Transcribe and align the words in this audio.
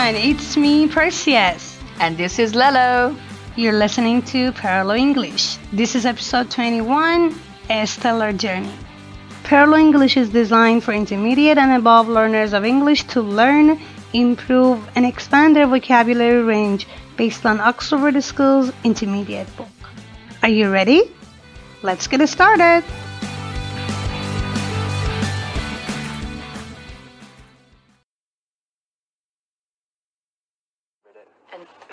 everyone, 0.00 0.30
it's 0.30 0.56
me, 0.56 0.88
Perseus. 0.88 1.78
And 1.98 2.16
this 2.16 2.38
is 2.38 2.54
Lelo. 2.54 3.14
You're 3.56 3.78
listening 3.78 4.22
to 4.32 4.50
Parallel 4.52 4.96
English. 4.96 5.58
This 5.72 5.94
is 5.94 6.06
episode 6.06 6.50
21, 6.50 7.38
A 7.68 7.86
Stellar 7.86 8.32
Journey. 8.32 8.72
Parallel 9.44 9.80
English 9.80 10.16
is 10.16 10.30
designed 10.30 10.84
for 10.84 10.92
intermediate 10.92 11.58
and 11.58 11.72
above 11.72 12.08
learners 12.08 12.54
of 12.54 12.64
English 12.64 13.04
to 13.08 13.20
learn, 13.20 13.78
improve, 14.14 14.88
and 14.94 15.04
expand 15.04 15.54
their 15.54 15.66
vocabulary 15.66 16.42
range 16.42 16.86
based 17.18 17.44
on 17.44 17.60
Oxford 17.60 18.22
School's 18.22 18.72
intermediate 18.84 19.54
book. 19.56 19.68
Are 20.42 20.48
you 20.48 20.70
ready? 20.70 21.12
Let's 21.82 22.06
get 22.06 22.26
started. 22.26 22.84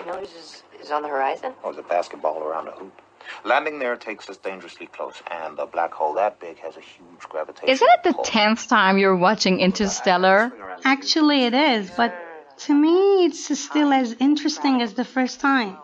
And 0.08 0.24
is, 0.24 0.64
is 0.82 0.92
on 0.92 1.02
the 1.02 1.10
horizon? 1.10 1.54
Or 1.64 1.72
is 1.72 1.78
a 1.78 1.84
basketball 1.84 2.42
around 2.42 2.68
a 2.70 2.72
hoop? 2.72 3.02
Landing 3.44 3.80
there 3.80 3.98
takes 3.98 4.30
us 4.30 4.38
dangerously 4.38 4.88
close, 4.88 5.22
and 5.30 5.60
a 5.60 5.66
black 5.66 5.94
hole 5.94 6.14
that 6.14 6.40
big 6.40 6.58
has 6.60 6.78
a 6.78 6.82
huge 6.82 7.20
gravitational 7.28 7.72
Isn't 7.72 7.90
it 7.90 8.04
the 8.04 8.14
pull. 8.14 8.24
tenth 8.24 8.70
time 8.70 8.98
you're 8.98 9.18
watching 9.18 9.60
Interstellar? 9.60 10.52
Actually, 10.86 11.44
it 11.44 11.54
is, 11.54 11.92
but 11.92 12.16
to 12.60 12.74
me, 12.74 13.26
it's 13.26 13.60
still 13.60 13.92
as 13.92 14.16
interesting 14.20 14.82
as 14.82 14.94
the 14.94 15.04
first 15.04 15.42
time. 15.42 15.78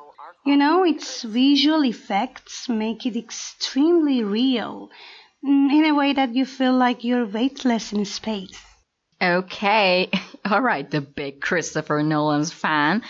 You 0.45 0.55
know, 0.55 0.85
its 0.85 1.23
visual 1.23 1.83
effects 1.83 2.69
make 2.69 3.05
it 3.05 3.17
extremely 3.17 4.23
real, 4.23 4.89
mm, 5.45 5.71
in 5.71 5.85
a 5.85 5.93
way 5.93 6.13
that 6.13 6.33
you 6.33 6.45
feel 6.45 6.73
like 6.73 7.03
you're 7.03 7.25
weightless 7.25 7.91
in 7.91 8.05
space. 8.05 8.61
Okay, 9.21 10.09
alright, 10.49 10.89
the 10.89 11.01
big 11.01 11.41
Christopher 11.41 12.03
Nolan's 12.03 12.53
fan. 12.53 13.03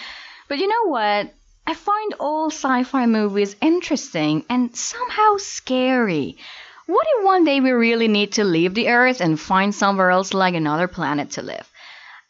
But 0.53 0.59
you 0.59 0.67
know 0.67 0.91
what? 0.91 1.33
I 1.65 1.73
find 1.73 2.13
all 2.19 2.51
sci 2.51 2.83
fi 2.83 3.07
movies 3.07 3.55
interesting 3.59 4.45
and 4.47 4.75
somehow 4.75 5.37
scary. 5.37 6.37
What 6.85 7.07
if 7.15 7.25
one 7.25 7.43
day 7.43 7.59
we 7.59 7.71
really 7.71 8.07
need 8.07 8.33
to 8.33 8.43
leave 8.43 8.75
the 8.75 8.89
Earth 8.89 9.19
and 9.19 9.39
find 9.39 9.73
somewhere 9.73 10.11
else 10.11 10.31
like 10.31 10.53
another 10.53 10.87
planet 10.87 11.31
to 11.31 11.41
live? 11.41 11.67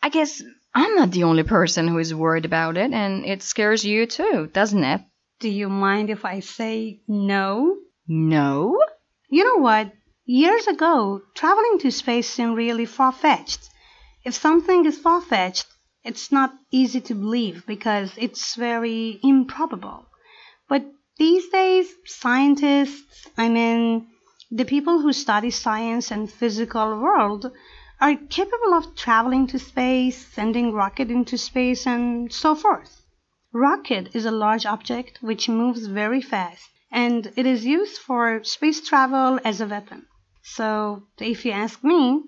I 0.01 0.07
guess 0.07 0.41
I'm 0.73 0.95
not 0.95 1.11
the 1.11 1.25
only 1.25 1.43
person 1.43 1.89
who 1.89 1.97
is 1.97 2.15
worried 2.15 2.45
about 2.45 2.77
it, 2.77 2.93
and 2.93 3.25
it 3.25 3.43
scares 3.43 3.83
you 3.83 4.05
too, 4.05 4.49
doesn't 4.53 4.85
it? 4.85 5.01
Do 5.41 5.49
you 5.49 5.67
mind 5.67 6.09
if 6.09 6.23
I 6.23 6.39
say 6.39 7.01
no? 7.09 7.75
No? 8.07 8.79
You 9.27 9.43
know 9.43 9.61
what? 9.61 9.91
Years 10.23 10.67
ago, 10.67 11.21
traveling 11.35 11.79
to 11.79 11.91
space 11.91 12.29
seemed 12.29 12.55
really 12.55 12.85
far 12.85 13.11
fetched. 13.11 13.69
If 14.23 14.33
something 14.33 14.85
is 14.85 14.97
far 14.97 15.19
fetched, 15.19 15.67
it's 16.03 16.31
not 16.31 16.53
easy 16.71 17.01
to 17.01 17.15
believe 17.15 17.65
because 17.65 18.11
it's 18.17 18.55
very 18.55 19.19
improbable. 19.23 20.05
But 20.67 20.85
these 21.17 21.49
days, 21.49 21.93
scientists, 22.05 23.27
I 23.37 23.49
mean, 23.49 24.07
the 24.51 24.65
people 24.65 24.99
who 24.99 25.13
study 25.13 25.49
science 25.49 26.11
and 26.11 26.31
physical 26.31 26.99
world, 26.99 27.51
are 28.03 28.15
capable 28.15 28.73
of 28.73 28.95
traveling 28.95 29.47
to 29.47 29.57
space, 29.57 30.27
sending 30.27 30.73
rocket 30.73 31.09
into 31.09 31.37
space, 31.37 31.87
and 31.87 32.33
so 32.33 32.53
forth. 32.53 33.01
Rocket 33.53 34.13
is 34.13 34.25
a 34.25 34.31
large 34.31 34.65
object 34.65 35.19
which 35.21 35.47
moves 35.47 35.85
very 35.85 36.21
fast, 36.21 36.69
and 36.91 37.31
it 37.37 37.45
is 37.45 37.65
used 37.65 37.97
for 38.01 38.43
space 38.43 38.85
travel 38.85 39.39
as 39.45 39.61
a 39.61 39.67
weapon. 39.67 40.05
So, 40.41 41.03
if 41.19 41.45
you 41.45 41.51
ask 41.51 41.81
me, 41.81 42.23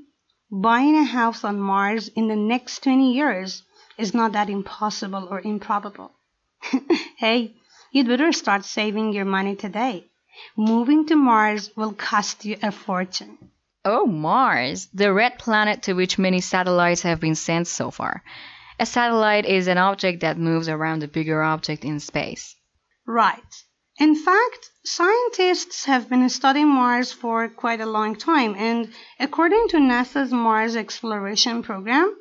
buying 0.62 0.98
a 0.98 1.04
house 1.04 1.44
on 1.44 1.60
Mars 1.60 2.08
in 2.08 2.28
the 2.28 2.36
next 2.36 2.84
20 2.84 3.14
years 3.14 3.64
is 3.98 4.14
not 4.14 4.32
that 4.32 4.50
impossible 4.50 5.28
or 5.30 5.42
improbable. 5.42 6.12
hey, 7.18 7.56
you'd 7.92 8.08
better 8.08 8.32
start 8.32 8.64
saving 8.64 9.12
your 9.12 9.26
money 9.26 9.56
today. 9.56 10.06
Moving 10.56 11.06
to 11.08 11.16
Mars 11.16 11.72
will 11.76 11.94
cost 11.94 12.46
you 12.46 12.58
a 12.64 12.72
fortune. 12.72 13.38
Oh, 13.84 14.06
Mars, 14.06 14.88
the 14.94 15.14
red 15.14 15.38
planet 15.38 15.84
to 15.84 15.94
which 15.94 16.18
many 16.18 16.42
satellites 16.42 17.02
have 17.02 17.20
been 17.20 17.36
sent 17.36 17.68
so 17.68 17.92
far. 17.92 18.24
A 18.80 18.86
satellite 18.86 19.46
is 19.46 19.68
an 19.68 19.78
object 19.78 20.22
that 20.22 20.38
moves 20.38 20.68
around 20.70 21.04
a 21.04 21.08
bigger 21.08 21.44
object 21.44 21.86
in 21.86 22.00
space. 22.00 22.56
Right. 23.06 23.64
In 23.98 24.16
fact, 24.16 24.72
scientists 24.84 25.86
have 25.86 26.10
been 26.10 26.28
studying 26.30 26.68
Mars 26.68 27.14
for 27.14 27.48
quite 27.48 27.80
a 27.80 27.86
long 27.86 28.16
time, 28.16 28.54
and 28.58 28.92
according 29.20 29.70
to 29.70 29.78
NASA's 29.78 30.34
Mars 30.34 30.76
exploration 30.76 31.64
program, 31.64 32.14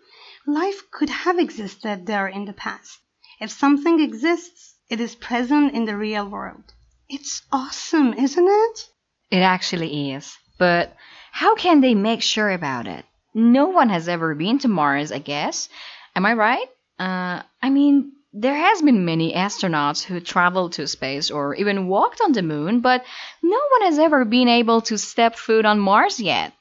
life 0.47 0.89
could 0.93 1.11
have 1.11 1.39
existed 1.39 2.07
there 2.07 2.29
in 2.29 2.45
the 2.45 2.53
past. 2.53 3.01
If 3.41 3.51
something 3.51 4.01
exists, 4.01 4.77
it 4.89 5.01
is 5.01 5.17
present 5.17 5.75
in 5.75 5.85
the 5.85 5.97
real 5.97 6.29
world. 6.29 6.73
It's 7.09 7.43
awesome, 7.51 8.15
isn't 8.15 8.49
it? 8.49 8.89
It 9.33 9.41
actually 9.41 10.13
is. 10.13 10.37
But 10.59 10.95
how 11.33 11.57
can 11.57 11.81
they 11.81 11.95
make 11.95 12.23
sure 12.23 12.51
about 12.51 12.87
it? 12.87 13.05
No 13.35 13.67
one 13.67 13.89
has 13.89 14.09
ever 14.09 14.37
been 14.37 14.61
to 14.61 14.69
Mars, 14.69 15.11
I 15.11 15.19
guess. 15.19 15.69
Am 16.15 16.25
I 16.25 16.35
right? 16.35 16.69
Uh, 17.01 17.43
I 17.61 17.71
mean, 17.71 18.13
there 18.37 18.57
has 18.57 18.83
been 18.83 19.05
many 19.05 19.33
astronauts 19.33 20.03
who 20.03 20.19
traveled 20.19 20.73
to 20.73 20.89
space 20.89 21.31
or 21.31 21.55
even 21.55 21.87
walked 21.87 22.21
on 22.21 22.33
the 22.33 22.43
moon, 22.43 22.81
but 22.81 23.05
no 23.41 23.61
one 23.71 23.83
has 23.83 23.97
ever 23.97 24.25
been 24.25 24.49
able 24.49 24.81
to 24.81 24.99
step 24.99 25.37
foot 25.37 25.65
on 25.65 25.79
Mars 25.79 26.19
yet. 26.19 26.53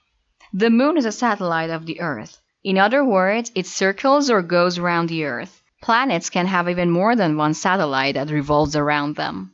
The 0.54 0.70
moon 0.70 0.98
is 0.98 1.06
a 1.06 1.12
satellite 1.12 1.72
of 1.72 1.88
the 1.88 2.00
Earth. 2.00 2.40
In 2.64 2.78
other 2.78 3.04
words, 3.04 3.52
it 3.56 3.66
circles 3.66 4.30
or 4.30 4.44
goes 4.44 4.78
around 4.78 5.10
the 5.10 5.26
Earth. 5.26 5.64
Planets 5.82 6.30
can 6.30 6.46
have 6.46 6.70
even 6.70 6.92
more 6.92 7.16
than 7.16 7.38
one 7.38 7.56
satellite 7.56 8.14
that 8.14 8.30
revolves 8.30 8.76
around 8.76 9.16
them. 9.16 9.54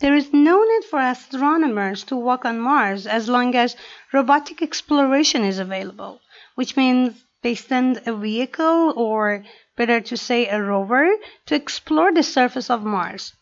There 0.00 0.16
is 0.16 0.32
no 0.32 0.64
need 0.64 0.84
for 0.90 0.98
astronomers 0.98 2.02
to 2.04 2.16
walk 2.16 2.44
on 2.44 2.58
Mars 2.58 3.06
as 3.06 3.28
long 3.28 3.54
as 3.54 3.76
robotic 4.12 4.60
exploration 4.60 5.44
is 5.44 5.60
available, 5.60 6.20
which 6.56 6.76
means 6.76 7.24
they 7.42 7.54
send 7.54 8.02
a 8.06 8.16
vehicle, 8.16 8.92
or 8.96 9.44
better 9.80 9.98
to 9.98 10.14
say 10.14 10.46
a 10.46 10.62
rover, 10.62 11.08
to 11.46 11.54
explore 11.54 12.12
the 12.12 12.22
surface 12.22 12.68
of 12.68 12.84
Mars. 12.84 13.32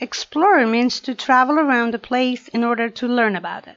Explore 0.00 0.64
means 0.64 1.00
to 1.00 1.16
travel 1.16 1.58
around 1.58 1.92
a 1.92 1.98
place 1.98 2.46
in 2.46 2.62
order 2.62 2.88
to 2.88 3.08
learn 3.08 3.34
about 3.34 3.66
it. 3.66 3.76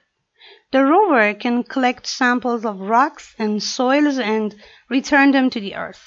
The 0.72 0.86
rover 0.86 1.34
can 1.34 1.64
collect 1.64 2.06
samples 2.06 2.66
of 2.66 2.80
rocks 2.80 3.34
and 3.40 3.64
soils 3.64 4.20
and 4.20 4.54
return 4.92 5.32
them 5.32 5.50
to 5.50 5.60
the 5.60 5.74
Earth. 5.74 6.04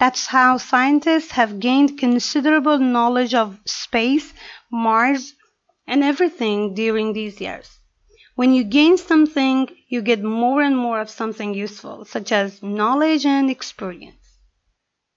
That's 0.00 0.26
how 0.26 0.56
scientists 0.56 1.30
have 1.38 1.60
gained 1.60 2.00
considerable 2.00 2.78
knowledge 2.78 3.34
of 3.34 3.60
space, 3.64 4.34
Mars, 4.72 5.34
and 5.86 6.02
everything 6.02 6.74
during 6.74 7.12
these 7.12 7.40
years. 7.40 7.78
When 8.34 8.52
you 8.52 8.64
gain 8.64 8.98
something, 8.98 9.68
you 9.86 10.02
get 10.02 10.20
more 10.20 10.62
and 10.62 10.76
more 10.76 11.00
of 11.00 11.10
something 11.10 11.54
useful, 11.54 12.04
such 12.06 12.32
as 12.32 12.60
knowledge 12.60 13.24
and 13.24 13.48
experience. 13.48 14.23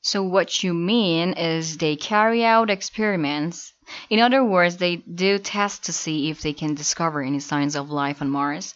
So, 0.10 0.24
what 0.24 0.64
you 0.64 0.74
mean 0.74 1.34
is 1.34 1.80
they 1.80 1.98
carry 1.98 2.46
out 2.46 2.70
experiments. 2.70 3.74
In 4.10 4.22
other 4.22 4.42
words, 4.42 4.78
they 4.78 4.96
do 4.96 5.38
tests 5.38 5.88
to 5.88 5.92
see 5.92 6.30
if 6.30 6.42
they 6.42 6.54
can 6.54 6.76
discover 6.76 7.22
any 7.22 7.42
signs 7.42 7.76
of 7.76 7.90
life 7.90 8.22
on 8.22 8.30
Mars. 8.30 8.74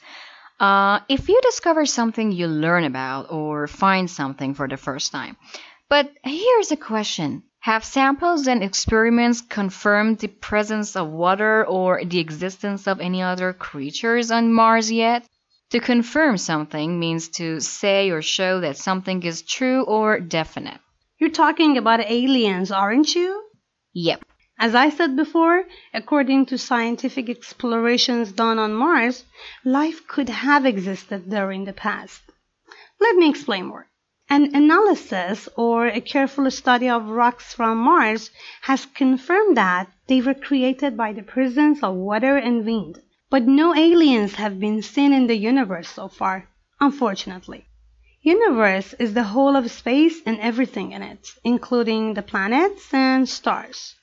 Uh, 0.59 0.99
if 1.07 1.29
you 1.29 1.39
discover 1.41 1.85
something 1.85 2.33
you 2.33 2.47
learn 2.47 2.83
about 2.83 3.31
or 3.31 3.67
find 3.67 4.11
something 4.11 4.53
for 4.53 4.67
the 4.67 4.75
first 4.75 5.13
time. 5.13 5.37
But 5.87 6.11
here's 6.25 6.71
a 6.71 6.75
question 6.75 7.43
Have 7.61 7.85
samples 7.85 8.47
and 8.47 8.61
experiments 8.61 9.39
confirmed 9.39 10.19
the 10.19 10.27
presence 10.27 10.97
of 10.97 11.07
water 11.07 11.65
or 11.65 12.03
the 12.03 12.19
existence 12.19 12.87
of 12.87 12.99
any 12.99 13.21
other 13.21 13.53
creatures 13.53 14.31
on 14.31 14.51
Mars 14.51 14.91
yet? 14.91 15.25
To 15.69 15.79
confirm 15.79 16.35
something 16.37 16.99
means 16.99 17.29
to 17.39 17.61
say 17.61 18.09
or 18.09 18.21
show 18.21 18.59
that 18.59 18.75
something 18.75 19.23
is 19.23 19.43
true 19.43 19.83
or 19.83 20.19
definite. 20.19 20.81
You're 21.21 21.29
talking 21.29 21.77
about 21.77 21.99
aliens, 21.99 22.71
aren't 22.71 23.13
you? 23.13 23.43
Yep. 23.93 24.25
As 24.57 24.73
I 24.73 24.89
said 24.89 25.15
before, 25.15 25.65
according 25.93 26.47
to 26.47 26.57
scientific 26.57 27.29
explorations 27.29 28.31
done 28.31 28.57
on 28.57 28.73
Mars, 28.73 29.25
life 29.63 30.07
could 30.07 30.29
have 30.29 30.65
existed 30.65 31.29
there 31.29 31.51
in 31.51 31.65
the 31.65 31.73
past. 31.73 32.23
Let 32.99 33.17
me 33.17 33.29
explain 33.29 33.67
more. 33.67 33.87
An 34.31 34.55
analysis 34.55 35.47
or 35.55 35.85
a 35.85 36.01
careful 36.01 36.49
study 36.49 36.89
of 36.89 37.09
rocks 37.09 37.53
from 37.53 37.77
Mars 37.77 38.31
has 38.63 38.87
confirmed 38.87 39.55
that 39.57 39.91
they 40.07 40.21
were 40.21 40.33
created 40.33 40.97
by 40.97 41.13
the 41.13 41.21
presence 41.21 41.83
of 41.83 41.93
water 41.93 42.35
and 42.35 42.65
wind. 42.65 42.99
But 43.29 43.43
no 43.43 43.75
aliens 43.75 44.33
have 44.41 44.59
been 44.59 44.81
seen 44.81 45.13
in 45.13 45.27
the 45.27 45.37
universe 45.37 45.89
so 45.89 46.07
far, 46.07 46.49
unfortunately. 46.79 47.67
Universe 48.23 48.93
is 48.99 49.13
the 49.15 49.23
whole 49.23 49.55
of 49.55 49.71
space 49.71 50.21
and 50.27 50.39
everything 50.39 50.91
in 50.91 51.01
it, 51.01 51.27
including 51.43 52.13
the 52.13 52.21
planets 52.21 52.93
and 52.93 53.27
stars. 53.27 53.95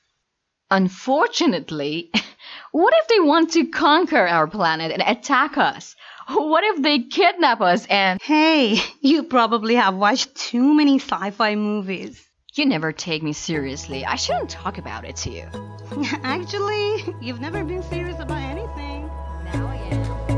Unfortunately, 0.71 2.11
what 2.73 2.95
if 2.97 3.09
they 3.09 3.21
want 3.21 3.53
to 3.53 3.67
conquer 3.67 4.27
our 4.27 4.49
planet 4.49 4.91
and 4.91 5.03
attack 5.07 5.57
us? 5.57 5.95
What 6.29 6.65
if 6.65 6.83
they 6.83 6.99
kidnap 6.99 7.61
us 7.61 7.87
and. 7.87 8.21
Hey, 8.21 8.81
you 9.01 9.23
probably 9.23 9.77
have 9.77 9.95
watched 9.95 10.35
too 10.35 10.75
many 10.75 10.99
sci 10.99 11.31
fi 11.31 11.55
movies. 11.55 12.23
You 12.55 12.67
never 12.67 12.91
take 12.91 13.23
me 13.23 13.33
seriously. 13.33 14.05
I 14.05 14.17
shouldn't 14.17 14.51
talk 14.51 14.79
about 14.79 15.05
it 15.05 15.15
to 15.17 15.31
you. 15.31 15.47
Actually, 16.25 17.15
you've 17.21 17.41
never 17.41 17.63
been 17.63 17.85
serious 17.85 18.19
about 18.19 18.43
anything. 18.43 19.07
Now 19.55 19.69
I 19.69 19.77
am. 19.77 20.38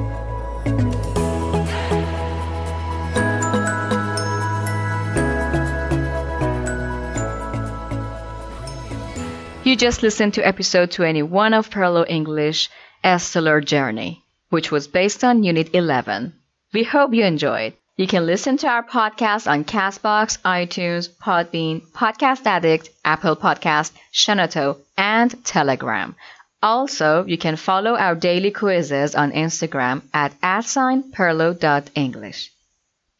Just 9.80 10.02
listened 10.02 10.34
to 10.34 10.46
episode 10.46 10.90
21 10.90 11.54
of 11.54 11.70
Parallel 11.70 12.04
English, 12.06 12.68
A 13.02 13.18
Stellar 13.18 13.62
Journey, 13.62 14.22
which 14.50 14.70
was 14.70 14.86
based 14.86 15.24
on 15.24 15.42
Unit 15.42 15.70
11. 15.72 16.34
We 16.74 16.84
hope 16.84 17.14
you 17.14 17.24
enjoyed. 17.24 17.72
You 17.96 18.06
can 18.06 18.26
listen 18.26 18.58
to 18.58 18.68
our 18.68 18.82
podcast 18.82 19.50
on 19.50 19.64
Castbox, 19.64 20.38
iTunes, 20.42 21.08
Podbean, 21.08 21.80
Podcast 21.92 22.44
Addict, 22.44 22.90
Apple 23.06 23.36
Podcast, 23.36 23.92
Shenoto, 24.12 24.76
and 24.98 25.42
Telegram. 25.46 26.14
Also, 26.62 27.24
you 27.24 27.38
can 27.38 27.56
follow 27.56 27.96
our 27.96 28.14
daily 28.14 28.50
quizzes 28.50 29.14
on 29.14 29.32
Instagram 29.32 30.02
at 30.12 30.38
@perlo.english. 30.42 32.52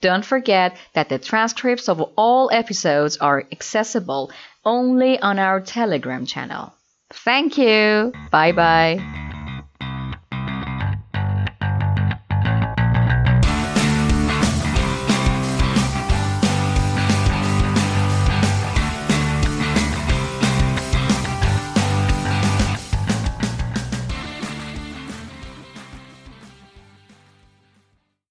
Don't 0.01 0.25
forget 0.25 0.77
that 0.95 1.09
the 1.09 1.19
transcripts 1.19 1.89
of 1.89 2.01
all 2.17 2.51
episodes 2.53 3.19
are 3.19 3.45
accessible 3.53 4.31
only 4.65 5.19
on 5.19 5.39
our 5.39 5.61
Telegram 5.61 6.27
channel. 6.27 6.73
Thank 7.13 7.59
you. 7.59 8.13
Bye 8.31 8.53
bye. 8.53 9.30